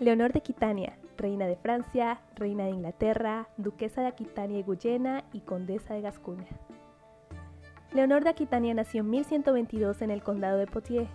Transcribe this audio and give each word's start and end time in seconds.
Leonor 0.00 0.32
de 0.32 0.38
Aquitania, 0.38 0.96
reina 1.18 1.46
de 1.46 1.56
Francia, 1.56 2.22
reina 2.34 2.64
de 2.64 2.70
Inglaterra, 2.70 3.48
duquesa 3.58 4.00
de 4.00 4.06
Aquitania 4.06 4.58
y 4.58 4.62
Guyena 4.62 5.24
y 5.34 5.40
condesa 5.40 5.92
de 5.92 6.00
Gascuña. 6.00 6.46
Leonor 7.92 8.24
de 8.24 8.30
Aquitania 8.30 8.72
nació 8.72 9.02
en 9.02 9.10
1122 9.10 10.00
en 10.00 10.10
el 10.10 10.22
condado 10.22 10.56
de 10.56 10.66
Poitiers. 10.66 11.10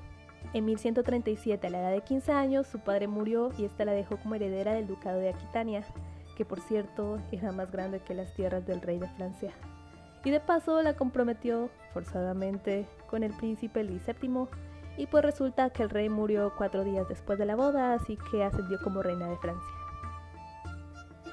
En 0.54 0.66
1137, 0.66 1.66
a 1.66 1.70
la 1.72 1.80
edad 1.80 1.92
de 1.94 2.02
15 2.02 2.32
años, 2.32 2.68
su 2.68 2.80
padre 2.80 3.08
murió 3.08 3.50
y 3.58 3.66
ésta 3.66 3.86
la 3.86 3.94
dejó 3.94 4.18
como 4.18 4.36
heredera 4.36 4.74
del 4.74 4.86
ducado 4.86 5.18
de 5.18 5.30
Aquitania, 5.30 5.84
que 6.38 6.46
por 6.46 6.60
cierto 6.60 7.18
era 7.32 7.52
más 7.52 7.72
grande 7.72 8.02
que 8.02 8.14
las 8.14 8.36
tierras 8.36 8.68
del 8.68 8.82
rey 8.82 9.00
de 9.00 9.10
Francia. 9.10 9.52
Y 10.24 10.30
de 10.30 10.40
paso 10.40 10.84
la 10.84 10.96
comprometió 10.96 11.72
forzadamente 11.92 12.86
con 13.08 13.24
el 13.24 13.34
príncipe 13.34 13.84
Luis 13.84 14.04
VII, 14.06 14.48
y 14.98 15.08
pues 15.08 15.24
resulta 15.24 15.70
que 15.70 15.84
el 15.84 15.90
rey 15.90 16.10
murió 16.10 16.54
cuatro 16.58 16.84
días 16.84 17.08
después 17.08 17.38
de 17.38 17.46
la 17.46 17.56
boda, 17.56 17.94
así 17.94 18.18
que 18.32 18.44
ascendió 18.44 18.80
como 18.82 19.02
reina 19.02 19.28
de 19.28 19.38
Francia. 19.38 19.72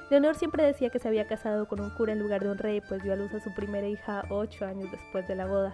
Leonor 0.09 0.35
siempre 0.35 0.63
decía 0.63 0.89
que 0.89 0.99
se 0.99 1.07
había 1.07 1.27
casado 1.27 1.67
con 1.67 1.79
un 1.79 1.89
cura 1.89 2.13
en 2.13 2.19
lugar 2.19 2.43
de 2.43 2.51
un 2.51 2.57
rey, 2.57 2.81
pues 2.81 3.01
dio 3.01 3.13
a 3.13 3.15
luz 3.15 3.33
a 3.33 3.39
su 3.39 3.53
primera 3.53 3.87
hija 3.87 4.25
ocho 4.29 4.65
años 4.65 4.91
después 4.91 5.27
de 5.27 5.35
la 5.35 5.45
boda. 5.45 5.73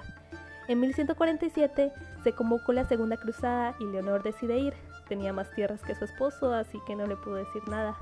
En 0.67 0.80
1147 0.80 1.91
se 2.23 2.31
convocó 2.34 2.73
la 2.73 2.88
Segunda 2.88 3.17
Cruzada 3.17 3.76
y 3.80 3.86
Leonor 3.86 4.22
decide 4.22 4.59
ir. 4.59 4.73
Tenía 5.08 5.34
más 5.34 5.52
tierras 5.56 5.81
que 5.81 5.95
su 5.95 6.06
esposo, 6.06 6.53
así 6.53 6.78
que 6.86 6.95
no 6.95 7.08
le 7.08 7.16
pudo 7.16 7.36
decir 7.36 7.67
nada. 7.67 7.98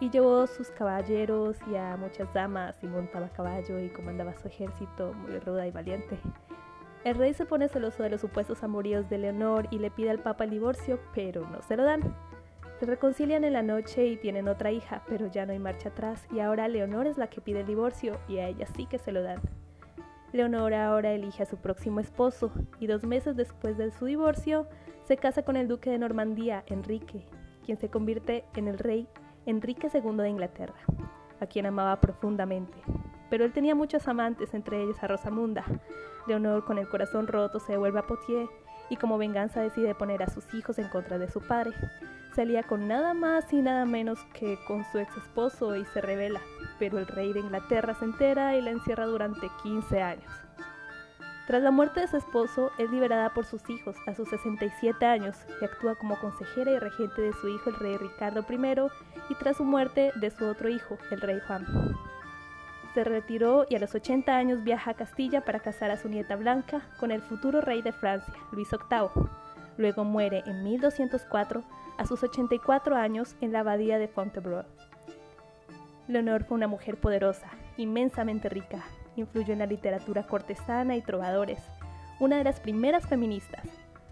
Y 0.00 0.10
llevó 0.10 0.46
sus 0.48 0.68
caballeros 0.70 1.56
y 1.70 1.76
a 1.76 1.96
muchas 1.96 2.32
damas 2.34 2.76
y 2.82 2.86
montaba 2.86 3.28
caballo 3.28 3.78
y 3.78 3.88
comandaba 3.90 4.36
su 4.36 4.48
ejército 4.48 5.12
muy 5.12 5.38
ruda 5.38 5.66
y 5.66 5.70
valiente. 5.70 6.18
El 7.08 7.14
rey 7.14 7.32
se 7.32 7.46
pone 7.46 7.68
celoso 7.68 8.02
de 8.02 8.10
los 8.10 8.20
supuestos 8.20 8.62
amoríos 8.62 9.08
de 9.08 9.16
Leonor 9.16 9.66
y 9.70 9.78
le 9.78 9.90
pide 9.90 10.10
al 10.10 10.18
papa 10.18 10.44
el 10.44 10.50
divorcio, 10.50 11.00
pero 11.14 11.48
no 11.48 11.62
se 11.62 11.74
lo 11.74 11.84
dan. 11.84 12.14
Se 12.78 12.84
reconcilian 12.84 13.44
en 13.44 13.54
la 13.54 13.62
noche 13.62 14.06
y 14.06 14.18
tienen 14.18 14.46
otra 14.46 14.72
hija, 14.72 15.02
pero 15.08 15.26
ya 15.26 15.46
no 15.46 15.52
hay 15.52 15.58
marcha 15.58 15.88
atrás 15.88 16.26
y 16.30 16.40
ahora 16.40 16.68
Leonor 16.68 17.06
es 17.06 17.16
la 17.16 17.28
que 17.28 17.40
pide 17.40 17.60
el 17.60 17.66
divorcio 17.66 18.20
y 18.28 18.40
a 18.40 18.48
ella 18.48 18.66
sí 18.76 18.84
que 18.84 18.98
se 18.98 19.10
lo 19.10 19.22
dan. 19.22 19.40
Leonor 20.32 20.74
ahora 20.74 21.12
elige 21.12 21.44
a 21.44 21.46
su 21.46 21.56
próximo 21.56 21.98
esposo 21.98 22.52
y 22.78 22.86
dos 22.86 23.04
meses 23.04 23.36
después 23.36 23.78
de 23.78 23.90
su 23.90 24.04
divorcio 24.04 24.68
se 25.04 25.16
casa 25.16 25.44
con 25.44 25.56
el 25.56 25.66
duque 25.66 25.88
de 25.88 25.96
Normandía, 25.96 26.62
Enrique, 26.66 27.24
quien 27.64 27.78
se 27.78 27.88
convierte 27.88 28.44
en 28.54 28.68
el 28.68 28.78
rey 28.78 29.08
Enrique 29.46 29.88
II 29.90 30.18
de 30.18 30.28
Inglaterra, 30.28 30.76
a 31.40 31.46
quien 31.46 31.64
amaba 31.64 32.02
profundamente 32.02 32.76
pero 33.30 33.44
él 33.44 33.52
tenía 33.52 33.74
muchos 33.74 34.08
amantes, 34.08 34.54
entre 34.54 34.82
ellos 34.82 35.02
a 35.02 35.06
Rosamunda. 35.06 35.64
Leonor, 36.26 36.64
con 36.64 36.78
el 36.78 36.88
corazón 36.88 37.26
roto, 37.26 37.58
se 37.58 37.72
devuelve 37.72 37.98
a 37.98 38.06
Poitiers 38.06 38.50
y 38.90 38.96
como 38.96 39.18
venganza 39.18 39.60
decide 39.60 39.94
poner 39.94 40.22
a 40.22 40.30
sus 40.30 40.52
hijos 40.54 40.78
en 40.78 40.88
contra 40.88 41.18
de 41.18 41.28
su 41.28 41.40
padre. 41.40 41.72
Salía 42.34 42.62
con 42.62 42.86
nada 42.86 43.14
más 43.14 43.52
y 43.52 43.60
nada 43.60 43.84
menos 43.84 44.18
que 44.32 44.58
con 44.66 44.84
su 44.84 44.98
ex 44.98 45.16
esposo 45.16 45.76
y 45.76 45.84
se 45.86 46.00
revela, 46.00 46.40
pero 46.78 46.98
el 46.98 47.06
rey 47.06 47.32
de 47.32 47.40
Inglaterra 47.40 47.94
se 47.94 48.04
entera 48.04 48.56
y 48.56 48.62
la 48.62 48.70
encierra 48.70 49.06
durante 49.06 49.50
15 49.62 50.02
años. 50.02 50.30
Tras 51.46 51.62
la 51.62 51.70
muerte 51.70 52.00
de 52.00 52.08
su 52.08 52.18
esposo, 52.18 52.70
es 52.76 52.90
liberada 52.90 53.32
por 53.32 53.46
sus 53.46 53.68
hijos 53.70 53.96
a 54.06 54.14
sus 54.14 54.28
67 54.28 55.04
años 55.06 55.34
y 55.60 55.64
actúa 55.64 55.94
como 55.94 56.20
consejera 56.20 56.72
y 56.72 56.78
regente 56.78 57.22
de 57.22 57.32
su 57.32 57.48
hijo 57.48 57.70
el 57.70 57.76
rey 57.76 57.96
Ricardo 57.96 58.44
I 58.46 59.32
y 59.32 59.34
tras 59.36 59.56
su 59.56 59.64
muerte 59.64 60.12
de 60.16 60.30
su 60.30 60.44
otro 60.44 60.68
hijo, 60.68 60.98
el 61.10 61.22
rey 61.22 61.40
Juan 61.46 61.64
se 62.98 63.04
retiró 63.04 63.64
y 63.70 63.76
a 63.76 63.78
los 63.78 63.94
80 63.94 64.36
años 64.36 64.64
viaja 64.64 64.90
a 64.90 64.94
Castilla 64.94 65.44
para 65.44 65.60
casar 65.60 65.92
a 65.92 65.96
su 65.96 66.08
nieta 66.08 66.34
Blanca 66.34 66.82
con 66.98 67.12
el 67.12 67.22
futuro 67.22 67.60
rey 67.60 67.80
de 67.80 67.92
Francia, 67.92 68.34
Luis 68.50 68.70
VIII. 68.72 69.28
Luego 69.76 70.02
muere 70.02 70.42
en 70.46 70.64
1204 70.64 71.62
a 71.96 72.06
sus 72.06 72.24
84 72.24 72.96
años 72.96 73.36
en 73.40 73.52
la 73.52 73.60
abadía 73.60 74.00
de 74.00 74.08
Fontevraud. 74.08 74.64
Leonor 76.08 76.42
fue 76.42 76.56
una 76.56 76.66
mujer 76.66 76.96
poderosa, 76.96 77.46
inmensamente 77.76 78.48
rica, 78.48 78.82
influyó 79.14 79.52
en 79.52 79.60
la 79.60 79.66
literatura 79.66 80.24
cortesana 80.24 80.96
y 80.96 81.00
trovadores, 81.00 81.60
una 82.18 82.38
de 82.38 82.42
las 82.42 82.58
primeras 82.58 83.06
feministas, 83.06 83.62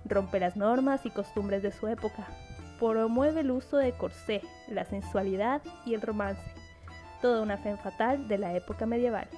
rompe 0.05 0.39
las 0.39 0.57
normas 0.57 1.05
y 1.07 1.11
costumbres 1.11 1.61
de 1.61 1.73
su 1.73 1.89
época, 1.89 2.29
promueve 2.79 3.41
el 3.41 3.51
uso 3.51 3.79
de 3.79 3.91
corsé, 3.95 4.43
la 4.69 4.85
sensualidad 4.85 5.61
y 5.85 5.95
el 5.95 6.03
romance 6.03 6.55
toda 7.21 7.43
una 7.43 7.57
fe 7.57 7.77
fatal 7.77 8.29
de 8.29 8.39
la 8.39 8.55
época 8.55 8.87
medieval. 8.87 9.29